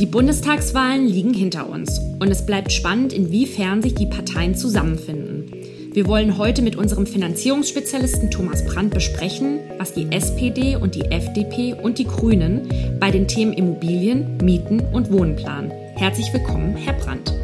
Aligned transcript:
Die 0.00 0.06
Bundestagswahlen 0.06 1.06
liegen 1.06 1.34
hinter 1.34 1.68
uns 1.68 1.98
und 1.98 2.28
es 2.28 2.46
bleibt 2.46 2.72
spannend, 2.72 3.12
inwiefern 3.12 3.82
sich 3.82 3.94
die 3.94 4.06
Parteien 4.06 4.54
zusammenfinden. 4.54 5.52
Wir 5.92 6.06
wollen 6.06 6.38
heute 6.38 6.62
mit 6.62 6.74
unserem 6.74 7.04
Finanzierungsspezialisten 7.06 8.30
Thomas 8.30 8.64
Brandt 8.64 8.94
besprechen, 8.94 9.58
was 9.76 9.92
die 9.92 10.10
SPD 10.10 10.76
und 10.76 10.94
die 10.94 11.04
FDP 11.04 11.74
und 11.74 11.98
die 11.98 12.06
Grünen 12.06 12.66
bei 12.98 13.10
den 13.10 13.28
Themen 13.28 13.52
Immobilien, 13.52 14.38
Mieten 14.42 14.80
und 14.90 15.12
Wohnen 15.12 15.36
planen. 15.36 15.70
Herzlich 15.96 16.32
willkommen, 16.32 16.76
Herr 16.76 16.94
Brandt. 16.94 17.34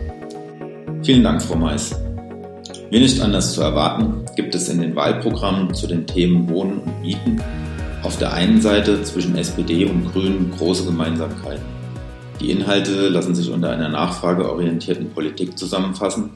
Vielen 1.02 1.24
Dank, 1.24 1.42
Frau 1.42 1.56
Mais. 1.56 1.94
Wie 2.88 3.00
nicht 3.00 3.20
anders 3.20 3.52
zu 3.52 3.60
erwarten, 3.60 4.24
gibt 4.34 4.54
es 4.54 4.70
in 4.70 4.80
den 4.80 4.96
Wahlprogrammen 4.96 5.74
zu 5.74 5.86
den 5.86 6.06
Themen 6.06 6.48
Wohnen 6.48 6.78
und 6.78 7.02
Mieten 7.02 7.38
auf 8.02 8.18
der 8.18 8.32
einen 8.32 8.62
Seite 8.62 9.02
zwischen 9.02 9.36
SPD 9.36 9.84
und 9.84 10.10
Grünen 10.10 10.50
große 10.56 10.86
Gemeinsamkeiten. 10.86 11.75
Die 12.40 12.50
Inhalte 12.50 13.08
lassen 13.08 13.34
sich 13.34 13.50
unter 13.50 13.70
einer 13.70 13.88
nachfrageorientierten 13.88 15.10
Politik 15.10 15.58
zusammenfassen, 15.58 16.30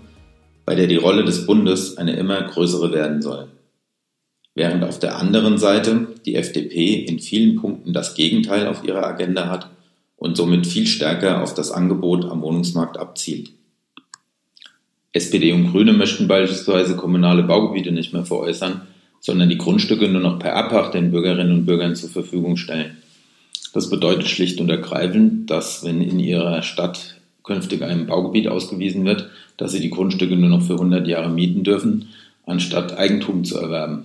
bei 0.65 0.75
der 0.75 0.87
die 0.87 0.97
Rolle 0.97 1.25
des 1.25 1.47
Bundes 1.47 1.99
eine 1.99 2.17
immer 2.17 2.41
größere 2.43 2.93
werden 2.93 3.21
soll. 3.21 3.49
Während 4.55 4.83
auf 4.83 4.99
der 4.99 5.19
anderen 5.19 5.59
Seite 5.59 6.09
die 6.25 6.37
FDP 6.37 6.95
in 6.95 7.19
vielen 7.19 7.57
Punkten 7.57 7.93
das 7.93 8.15
Gegenteil 8.15 8.67
auf 8.67 8.83
ihrer 8.83 9.07
Agenda 9.07 9.49
hat 9.49 9.71
und 10.17 10.37
somit 10.37 10.67
viel 10.67 10.87
stärker 10.87 11.43
auf 11.43 11.55
das 11.55 11.71
Angebot 11.71 12.25
am 12.25 12.41
Wohnungsmarkt 12.43 12.99
abzielt. 12.99 13.51
SPD 15.13 15.53
und 15.53 15.71
Grüne 15.71 15.93
möchten 15.93 16.29
beispielsweise 16.29 16.97
kommunale 16.97 17.43
Baugebiete 17.43 17.93
nicht 17.93 18.13
mehr 18.13 18.25
veräußern, 18.25 18.83
sondern 19.21 19.49
die 19.49 19.59
Grundstücke 19.59 20.09
nur 20.09 20.23
noch 20.23 20.39
per 20.39 20.57
Abpacht 20.57 20.95
den 20.95 21.11
Bürgerinnen 21.11 21.53
und 21.53 21.67
Bürgern 21.67 21.95
zur 21.95 22.11
Verfügung 22.11 22.57
stellen. 22.57 22.97
Das 23.73 23.91
bedeutet 23.91 24.29
schlicht 24.29 24.61
und 24.61 24.69
ergreifend, 24.69 25.51
dass 25.51 25.85
wenn 25.85 26.03
in 26.03 26.19
ihrer 26.19 26.63
Stadt 26.63 27.17
künftig 27.45 27.83
ein 27.83 28.07
Baugebiet 28.07 28.49
ausgewiesen 28.49 29.05
wird, 29.05 29.31
dass 29.57 29.73
sie 29.73 29.81
die 29.81 29.91
Grundstücke 29.91 30.37
nur 30.37 30.51
noch 30.51 30.63
für 30.63 30.75
100 30.75 31.07
Jahre 31.07 31.31
mieten 31.31 31.63
dürfen, 31.63 32.09
anstatt 32.47 32.97
Eigentum 32.97 33.45
zu 33.45 33.59
erwerben. 33.59 34.05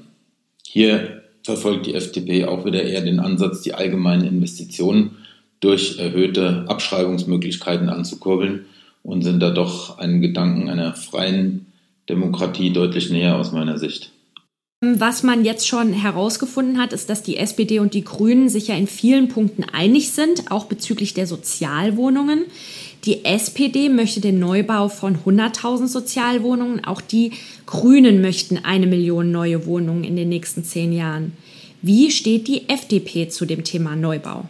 Hier 0.65 1.21
verfolgt 1.43 1.85
die 1.85 1.95
FDP 1.95 2.45
auch 2.45 2.65
wieder 2.65 2.83
eher 2.83 3.01
den 3.01 3.19
Ansatz, 3.19 3.61
die 3.61 3.73
allgemeinen 3.73 4.25
Investitionen 4.25 5.17
durch 5.59 5.99
erhöhte 5.99 6.65
Abschreibungsmöglichkeiten 6.67 7.89
anzukurbeln 7.89 8.65
und 9.03 9.23
sind 9.23 9.39
da 9.39 9.51
doch 9.51 9.97
einem 9.97 10.21
Gedanken 10.21 10.69
einer 10.69 10.93
freien 10.93 11.67
Demokratie 12.09 12.71
deutlich 12.71 13.09
näher 13.09 13.37
aus 13.37 13.51
meiner 13.51 13.79
Sicht. 13.79 14.11
Was 14.81 15.23
man 15.23 15.45
jetzt 15.45 15.67
schon 15.67 15.93
herausgefunden 15.93 16.79
hat, 16.79 16.93
ist, 16.93 17.09
dass 17.09 17.23
die 17.23 17.37
SPD 17.37 17.79
und 17.79 17.93
die 17.93 18.03
Grünen 18.03 18.49
sich 18.49 18.67
ja 18.67 18.75
in 18.75 18.87
vielen 18.87 19.29
Punkten 19.29 19.63
einig 19.63 20.11
sind, 20.11 20.51
auch 20.51 20.65
bezüglich 20.65 21.13
der 21.13 21.27
Sozialwohnungen. 21.27 22.45
Die 23.05 23.23
SPD 23.23 23.89
möchte 23.89 24.19
den 24.19 24.39
Neubau 24.39 24.89
von 24.89 25.17
100.000 25.25 25.87
Sozialwohnungen. 25.87 26.83
Auch 26.85 27.01
die 27.01 27.31
Grünen 27.65 28.21
möchten 28.21 28.59
eine 28.63 28.87
Million 28.87 29.31
neue 29.31 29.65
Wohnungen 29.65 30.03
in 30.03 30.15
den 30.15 30.29
nächsten 30.29 30.63
zehn 30.63 30.91
Jahren. 30.91 31.33
Wie 31.81 32.11
steht 32.11 32.47
die 32.47 32.67
FDP 32.67 33.29
zu 33.29 33.45
dem 33.45 33.63
Thema 33.63 33.95
Neubau? 33.95 34.49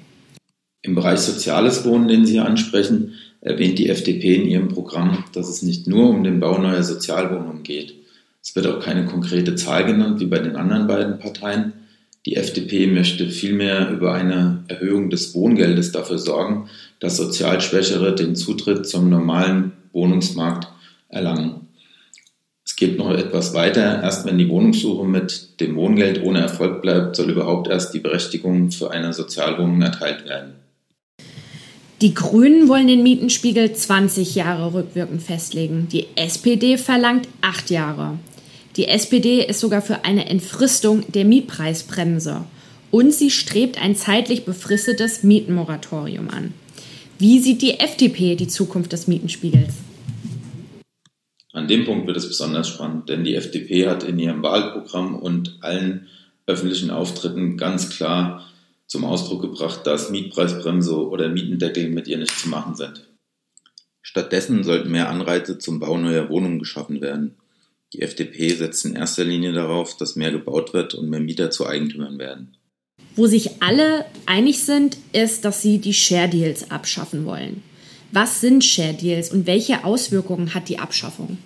Im 0.82 0.96
Bereich 0.96 1.20
Soziales 1.20 1.86
Wohnen, 1.86 2.08
den 2.08 2.26
Sie 2.26 2.40
ansprechen, 2.40 3.14
erwähnt 3.42 3.78
die 3.78 3.90
FDP 3.90 4.36
in 4.36 4.48
ihrem 4.48 4.68
Programm, 4.70 5.24
dass 5.34 5.50
es 5.50 5.62
nicht 5.62 5.88
nur 5.88 6.10
um 6.10 6.24
den 6.24 6.40
Bau 6.40 6.58
neuer 6.58 6.84
Sozialwohnungen 6.84 7.64
geht. 7.64 8.05
Es 8.46 8.56
wird 8.56 8.68
auch 8.68 8.80
keine 8.80 9.06
konkrete 9.06 9.56
Zahl 9.56 9.86
genannt, 9.86 10.20
wie 10.20 10.28
bei 10.28 10.38
den 10.38 10.56
anderen 10.56 10.86
beiden 10.86 11.18
Parteien. 11.18 11.74
Die 12.28 12.36
FDP 12.36 12.86
möchte 12.86 13.28
vielmehr 13.28 13.90
über 13.90 14.14
eine 14.14 14.64
Erhöhung 14.68 15.10
des 15.10 15.34
Wohngeldes 15.34 15.92
dafür 15.92 16.20
sorgen, 16.20 16.70
dass 17.00 17.18
sozial 17.18 17.60
Schwächere 17.60 18.14
den 18.14 18.36
Zutritt 18.36 18.88
zum 18.88 19.10
normalen 19.10 19.72
Wohnungsmarkt 19.94 20.68
erlangen. 21.10 21.68
Es 22.64 22.76
geht 22.76 23.00
noch 23.00 23.10
etwas 23.10 23.56
weiter. 23.56 24.04
Erst 24.04 24.28
wenn 24.28 24.38
die 24.38 24.50
Wohnungssuche 24.50 25.08
mit 25.08 25.60
dem 25.60 25.76
Wohngeld 25.76 26.24
ohne 26.24 26.42
Erfolg 26.42 26.84
bleibt, 26.84 27.16
soll 27.16 27.32
überhaupt 27.32 27.68
erst 27.68 27.96
die 27.96 28.00
Berechtigung 28.00 28.70
für 28.70 28.92
eine 28.92 29.12
Sozialwohnung 29.12 29.82
erteilt 29.82 30.26
werden. 30.26 30.54
Die 32.02 32.14
Grünen 32.14 32.68
wollen 32.68 32.88
den 32.88 33.02
Mietenspiegel 33.02 33.74
20 33.74 34.36
Jahre 34.36 34.72
rückwirkend 34.72 35.24
festlegen. 35.24 35.88
Die 35.92 36.06
SPD 36.16 36.78
verlangt 36.78 37.28
8 37.42 37.72
Jahre. 37.72 38.20
Die 38.76 38.88
SPD 38.88 39.46
ist 39.46 39.62
sogar 39.62 39.82
für 39.82 40.04
eine 40.04 40.28
Entfristung 40.30 41.06
der 41.12 41.24
Mietpreisbremse 41.24 42.44
und 42.92 43.14
sie 43.14 43.32
strebt 43.32 43.82
ein 43.82 43.96
zeitlich 43.96 44.44
befristetes 44.44 45.24
Mietenmoratorium 45.24 46.30
an. 46.30 46.54
Wie 47.18 47.40
sieht 47.40 47.62
die 47.62 47.80
FDP 47.80 48.36
die 48.36 48.50
Zukunft 48.50 48.92
des 48.92 49.08
Mietenspiegels? 49.08 49.76
An 51.54 51.70
dem 51.70 51.86
Punkt 51.86 52.06
wird 52.06 52.18
es 52.18 52.28
besonders 52.28 52.68
spannend, 52.68 53.08
denn 53.08 53.24
die 53.24 53.36
FDP 53.36 53.88
hat 53.88 54.04
in 54.04 54.20
ihrem 54.20 54.44
Wahlprogramm 54.44 55.16
und 55.16 55.58
allen 55.62 56.08
öffentlichen 56.46 56.92
Auftritten 56.92 57.56
ganz 57.56 57.90
klar 57.90 58.46
zum 58.88 59.06
Ausdruck 59.06 59.42
gebracht, 59.42 59.88
dass 59.88 60.10
Mietpreisbremse 60.12 61.08
oder 61.08 61.30
Mietendeckel 61.30 61.90
mit 61.90 62.10
ihr 62.10 62.18
nicht 62.18 62.38
zu 62.38 62.50
machen 62.50 62.76
sind. 62.76 63.08
Stattdessen 64.02 64.64
sollten 64.64 64.92
mehr 64.92 65.10
Anreize 65.10 65.58
zum 65.58 65.80
Bau 65.80 65.98
neuer 65.98 66.30
Wohnungen 66.30 66.60
geschaffen 66.60 67.00
werden. 67.00 67.38
Die 67.96 68.02
FDP 68.02 68.50
setzt 68.50 68.84
in 68.84 68.98
erster 68.98 69.24
Linie 69.24 69.54
darauf, 69.54 69.96
dass 69.96 70.18
mehr 70.18 70.32
gebaut 70.32 70.74
wird 70.74 70.96
und 70.96 71.10
mehr 71.10 71.22
Mieter 71.22 71.50
zu 71.50 71.66
Eigentümern 71.66 72.20
werden. 72.20 72.58
Wo 73.16 73.26
sich 73.26 73.62
alle 73.62 74.04
einig 74.26 74.60
sind, 74.60 74.98
ist, 75.14 75.46
dass 75.46 75.62
sie 75.62 75.78
die 75.78 75.94
Share 75.94 76.28
Deals 76.28 76.72
abschaffen 76.72 77.26
wollen. 77.26 77.64
Was 78.12 78.42
sind 78.42 78.66
Share 78.66 78.94
Deals 78.94 79.32
und 79.32 79.48
welche 79.48 79.86
Auswirkungen 79.86 80.54
hat 80.54 80.68
die 80.68 80.78
Abschaffung? 80.78 81.38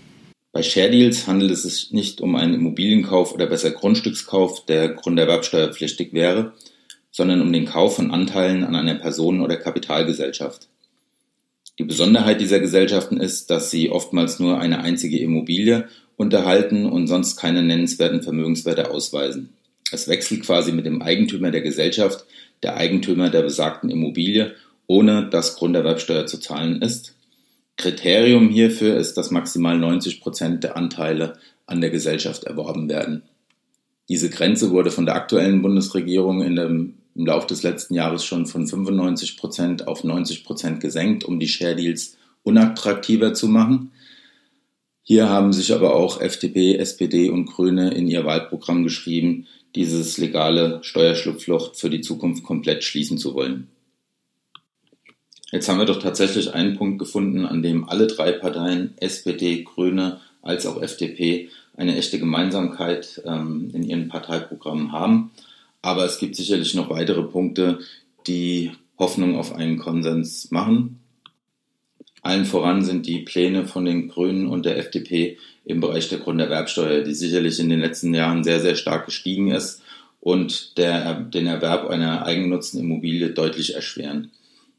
Bei 0.51 0.63
Share 0.63 0.89
Deals 0.89 1.27
handelt 1.27 1.51
es 1.51 1.61
sich 1.61 1.91
nicht 1.91 2.19
um 2.19 2.35
einen 2.35 2.55
Immobilienkauf 2.55 3.31
oder 3.31 3.45
besser 3.45 3.69
Grundstückskauf, 3.69 4.65
der 4.65 4.89
grunderwerbsteuerpflichtig 4.89 6.13
wäre, 6.13 6.53
sondern 7.11 7.41
um 7.41 7.53
den 7.53 7.65
Kauf 7.65 7.97
von 7.97 8.09
Anteilen 8.09 8.63
an 8.63 8.75
einer 8.75 8.95
Person- 8.95 9.41
oder 9.41 9.55
Kapitalgesellschaft. 9.55 10.67
Die 11.77 11.83
Besonderheit 11.83 12.41
dieser 12.41 12.59
Gesellschaften 12.59 13.17
ist, 13.17 13.51
dass 13.51 13.69
sie 13.69 13.91
oftmals 13.91 14.39
nur 14.39 14.59
eine 14.59 14.79
einzige 14.79 15.19
Immobilie 15.19 15.87
unterhalten 16.19 16.85
und 16.85 17.07
sonst 17.07 17.37
keine 17.37 17.63
nennenswerten 17.63 18.21
Vermögenswerte 18.21 18.91
ausweisen. 18.91 19.53
Es 19.89 20.09
wechselt 20.09 20.43
quasi 20.43 20.73
mit 20.73 20.85
dem 20.85 21.01
Eigentümer 21.01 21.49
der 21.49 21.61
Gesellschaft, 21.61 22.25
der 22.61 22.75
Eigentümer 22.75 23.29
der 23.29 23.41
besagten 23.41 23.89
Immobilie, 23.89 24.53
ohne 24.85 25.29
dass 25.29 25.55
Grunderwerbsteuer 25.55 26.25
zu 26.25 26.37
zahlen 26.37 26.81
ist. 26.81 27.15
Kriterium 27.77 28.49
hierfür 28.49 28.97
ist, 28.97 29.13
dass 29.13 29.31
maximal 29.31 29.79
90 29.79 30.19
Prozent 30.19 30.65
der 30.65 30.75
Anteile 30.75 31.37
an 31.65 31.79
der 31.79 31.89
Gesellschaft 31.89 32.43
erworben 32.43 32.89
werden. 32.89 33.23
Diese 34.09 34.29
Grenze 34.29 34.71
wurde 34.71 34.91
von 34.91 35.05
der 35.05 35.15
aktuellen 35.15 35.61
Bundesregierung 35.61 36.41
in 36.41 36.57
dem, 36.57 36.95
im 37.15 37.25
Laufe 37.27 37.47
des 37.47 37.63
letzten 37.63 37.93
Jahres 37.93 38.25
schon 38.25 38.45
von 38.45 38.67
95 38.67 39.37
Prozent 39.37 39.87
auf 39.87 40.03
90 40.03 40.43
Prozent 40.43 40.81
gesenkt, 40.81 41.23
um 41.23 41.39
die 41.39 41.47
Share 41.47 41.77
Deals 41.77 42.17
unattraktiver 42.43 43.33
zu 43.33 43.47
machen. 43.47 43.91
Hier 45.11 45.27
haben 45.27 45.53
sich 45.53 45.73
aber 45.73 45.95
auch 45.95 46.21
FDP, 46.21 46.75
SPD 46.75 47.31
und 47.31 47.47
Grüne 47.47 47.89
in 47.95 48.07
ihr 48.07 48.25
Wahlprogramm 48.25 48.83
geschrieben, 48.83 49.47
dieses 49.73 50.19
legale 50.19 50.83
Steuerschlupfloch 50.83 51.73
für 51.73 51.89
die 51.89 52.01
Zukunft 52.01 52.43
komplett 52.43 52.83
schließen 52.83 53.17
zu 53.17 53.33
wollen. 53.33 53.69
Jetzt 55.51 55.67
haben 55.67 55.79
wir 55.79 55.87
doch 55.87 55.99
tatsächlich 55.99 56.53
einen 56.53 56.77
Punkt 56.77 56.99
gefunden, 56.99 57.47
an 57.47 57.63
dem 57.63 57.89
alle 57.89 58.05
drei 58.05 58.33
Parteien, 58.33 58.93
SPD, 58.97 59.63
Grüne 59.63 60.19
als 60.43 60.67
auch 60.67 60.79
FDP, 60.79 61.49
eine 61.75 61.97
echte 61.97 62.19
Gemeinsamkeit 62.19 63.23
ähm, 63.25 63.71
in 63.73 63.81
ihren 63.81 64.09
Parteiprogrammen 64.09 64.91
haben. 64.91 65.31
Aber 65.81 66.05
es 66.05 66.19
gibt 66.19 66.35
sicherlich 66.35 66.75
noch 66.75 66.91
weitere 66.91 67.23
Punkte, 67.23 67.79
die 68.27 68.73
Hoffnung 68.99 69.37
auf 69.37 69.55
einen 69.55 69.79
Konsens 69.79 70.51
machen. 70.51 70.99
Allen 72.29 72.45
voran 72.45 72.83
sind 72.85 73.07
die 73.07 73.21
Pläne 73.21 73.65
von 73.65 73.85
den 73.85 74.07
Grünen 74.07 74.45
und 74.45 74.63
der 74.63 74.77
FDP 74.77 75.39
im 75.65 75.79
Bereich 75.79 76.09
der 76.09 76.19
Grunderwerbsteuer, 76.19 77.01
die 77.01 77.15
sicherlich 77.15 77.59
in 77.59 77.69
den 77.69 77.79
letzten 77.79 78.13
Jahren 78.13 78.43
sehr, 78.43 78.59
sehr 78.59 78.75
stark 78.75 79.07
gestiegen 79.07 79.49
ist 79.49 79.81
und 80.19 80.77
der, 80.77 81.15
den 81.15 81.47
Erwerb 81.47 81.89
einer 81.89 82.27
eigennutzen 82.27 82.79
Immobilie 82.79 83.31
deutlich 83.31 83.73
erschweren. 83.73 84.29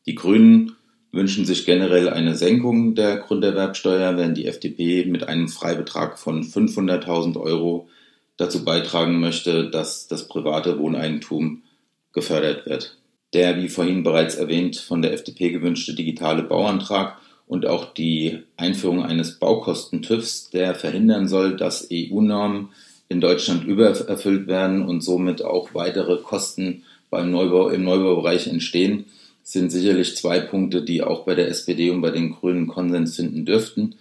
Die 0.06 0.14
Grünen 0.14 0.76
wünschen 1.10 1.44
sich 1.44 1.66
generell 1.66 2.08
eine 2.08 2.36
Senkung 2.36 2.94
der 2.94 3.16
Grunderwerbsteuer, 3.16 4.16
während 4.16 4.38
die 4.38 4.46
FDP 4.46 5.06
mit 5.06 5.26
einem 5.26 5.48
Freibetrag 5.48 6.20
von 6.20 6.44
500.000 6.44 7.36
Euro 7.36 7.88
dazu 8.36 8.64
beitragen 8.64 9.18
möchte, 9.18 9.68
dass 9.70 10.06
das 10.06 10.28
private 10.28 10.78
Wohneigentum 10.78 11.64
gefördert 12.12 12.66
wird. 12.66 12.96
Der, 13.34 13.56
wie 13.56 13.68
vorhin 13.68 14.04
bereits 14.04 14.36
erwähnt, 14.36 14.76
von 14.76 15.02
der 15.02 15.12
FDP 15.12 15.50
gewünschte 15.50 15.94
digitale 15.94 16.44
Bauantrag 16.44 17.16
und 17.50 17.66
auch 17.66 17.92
die 17.92 18.44
Einführung 18.56 19.02
eines 19.02 19.40
Baukosten-TÜVs, 19.40 20.50
der 20.50 20.76
verhindern 20.76 21.26
soll, 21.26 21.56
dass 21.56 21.88
EU-Normen 21.92 22.68
in 23.08 23.20
Deutschland 23.20 23.64
übererfüllt 23.64 24.46
werden 24.46 24.82
und 24.86 25.00
somit 25.00 25.42
auch 25.42 25.74
weitere 25.74 26.18
Kosten 26.18 26.84
beim 27.10 27.32
Neubau, 27.32 27.68
im 27.70 27.82
Neubaubereich 27.82 28.46
entstehen, 28.46 29.06
sind 29.42 29.70
sicherlich 29.72 30.14
zwei 30.16 30.38
Punkte, 30.38 30.82
die 30.82 31.02
auch 31.02 31.24
bei 31.24 31.34
der 31.34 31.48
SPD 31.48 31.90
und 31.90 32.02
bei 32.02 32.12
den 32.12 32.30
Grünen 32.30 32.68
Konsens 32.68 33.16
finden 33.16 33.44
dürften. 33.44 33.96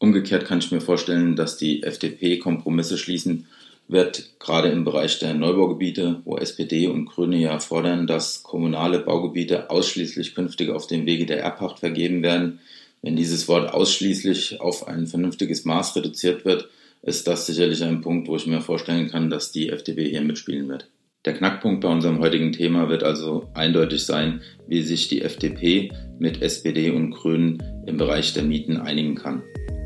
Umgekehrt 0.00 0.44
kann 0.44 0.58
ich 0.58 0.72
mir 0.72 0.80
vorstellen, 0.80 1.36
dass 1.36 1.58
die 1.58 1.84
FDP 1.84 2.38
Kompromisse 2.38 2.98
schließen 2.98 3.46
wird, 3.88 4.38
gerade 4.38 4.68
im 4.68 4.84
Bereich 4.84 5.18
der 5.18 5.34
Neubaugebiete, 5.34 6.22
wo 6.24 6.36
SPD 6.36 6.86
und 6.86 7.06
Grüne 7.06 7.38
ja 7.38 7.58
fordern, 7.58 8.06
dass 8.06 8.42
kommunale 8.42 9.00
Baugebiete 9.00 9.70
ausschließlich 9.70 10.34
künftig 10.34 10.70
auf 10.70 10.86
dem 10.86 11.06
Wege 11.06 11.26
der 11.26 11.42
Erbpacht 11.42 11.80
vergeben 11.80 12.22
werden. 12.22 12.60
Wenn 13.02 13.16
dieses 13.16 13.48
Wort 13.48 13.72
ausschließlich 13.72 14.60
auf 14.60 14.86
ein 14.88 15.06
vernünftiges 15.06 15.64
Maß 15.64 15.96
reduziert 15.96 16.44
wird, 16.44 16.68
ist 17.02 17.26
das 17.26 17.46
sicherlich 17.46 17.82
ein 17.82 18.00
Punkt, 18.00 18.28
wo 18.28 18.36
ich 18.36 18.46
mir 18.46 18.60
vorstellen 18.60 19.08
kann, 19.08 19.28
dass 19.28 19.52
die 19.52 19.70
FDP 19.70 20.08
hier 20.08 20.22
mitspielen 20.22 20.68
wird. 20.68 20.88
Der 21.24 21.34
Knackpunkt 21.34 21.82
bei 21.82 21.88
unserem 21.88 22.18
heutigen 22.18 22.52
Thema 22.52 22.88
wird 22.88 23.04
also 23.04 23.48
eindeutig 23.54 24.04
sein, 24.04 24.40
wie 24.66 24.82
sich 24.82 25.08
die 25.08 25.22
FDP 25.22 25.92
mit 26.18 26.42
SPD 26.42 26.90
und 26.90 27.10
Grünen 27.10 27.62
im 27.86 27.96
Bereich 27.96 28.32
der 28.34 28.42
Mieten 28.42 28.76
einigen 28.76 29.14
kann. 29.14 29.42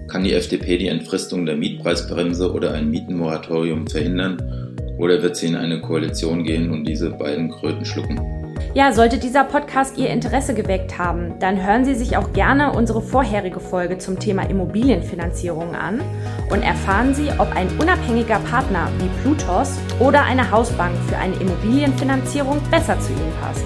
Kann 0.08 0.24
die 0.24 0.34
FDP 0.34 0.78
die 0.78 0.88
Entfristung 0.88 1.46
der 1.46 1.56
Mietpreisbremse 1.56 2.52
oder 2.52 2.72
ein 2.72 2.90
Mietenmoratorium 2.90 3.86
verhindern 3.88 4.74
oder 4.98 5.22
wird 5.22 5.36
sie 5.36 5.46
in 5.46 5.56
eine 5.56 5.80
Koalition 5.80 6.44
gehen 6.44 6.70
und 6.70 6.84
diese 6.84 7.10
beiden 7.10 7.50
Kröten 7.50 7.84
schlucken? 7.84 8.20
Ja, 8.74 8.92
sollte 8.92 9.18
dieser 9.18 9.44
Podcast 9.44 9.96
Ihr 9.96 10.10
Interesse 10.10 10.52
geweckt 10.54 10.98
haben, 10.98 11.38
dann 11.40 11.66
hören 11.66 11.84
Sie 11.84 11.94
sich 11.94 12.16
auch 12.16 12.32
gerne 12.32 12.72
unsere 12.72 13.00
vorherige 13.00 13.58
Folge 13.58 13.98
zum 13.98 14.18
Thema 14.18 14.42
Immobilienfinanzierung 14.48 15.74
an 15.74 16.00
und 16.50 16.62
erfahren 16.62 17.14
Sie, 17.14 17.30
ob 17.38 17.54
ein 17.56 17.68
unabhängiger 17.80 18.38
Partner 18.40 18.88
wie 18.98 19.08
Plutos 19.22 19.78
oder 19.98 20.24
eine 20.24 20.50
Hausbank 20.50 20.94
für 21.08 21.16
eine 21.16 21.36
Immobilienfinanzierung 21.36 22.60
besser 22.70 23.00
zu 23.00 23.12
Ihnen 23.12 23.32
passt. 23.40 23.64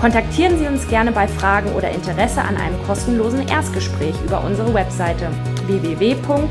Kontaktieren 0.00 0.58
Sie 0.58 0.66
uns 0.66 0.88
gerne 0.88 1.12
bei 1.12 1.28
Fragen 1.28 1.72
oder 1.72 1.90
Interesse 1.90 2.40
an 2.40 2.56
einem 2.56 2.82
kostenlosen 2.86 3.46
Erstgespräch 3.46 4.14
über 4.24 4.42
unsere 4.42 4.72
Webseite 4.72 5.28
www.plutos.de. 5.66 6.48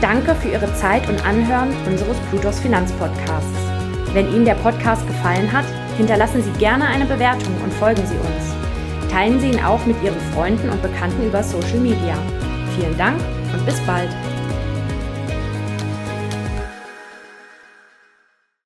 Danke 0.00 0.34
für 0.36 0.48
Ihre 0.48 0.74
Zeit 0.74 1.06
und 1.06 1.22
Anhören 1.26 1.68
unseres 1.86 2.16
Plutos 2.30 2.60
Finanzpodcasts. 2.60 3.58
Wenn 4.14 4.32
Ihnen 4.32 4.46
der 4.46 4.54
Podcast 4.54 5.06
gefallen 5.06 5.52
hat, 5.52 5.66
hinterlassen 5.98 6.42
Sie 6.42 6.58
gerne 6.58 6.86
eine 6.86 7.04
Bewertung 7.04 7.54
und 7.62 7.74
folgen 7.74 8.06
Sie 8.06 8.16
uns. 8.16 8.54
Teilen 9.12 9.38
Sie 9.38 9.50
ihn 9.50 9.62
auch 9.62 9.84
mit 9.84 10.02
Ihren 10.02 10.20
Freunden 10.32 10.70
und 10.70 10.80
Bekannten 10.80 11.26
über 11.26 11.42
Social 11.42 11.78
Media. 11.78 12.16
Vielen 12.74 12.96
Dank 12.96 13.20
und 13.52 13.66
bis 13.66 13.78
bald. 13.80 14.08